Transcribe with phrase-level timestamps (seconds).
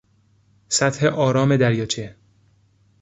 [0.69, 2.15] سطح آرام دریاچه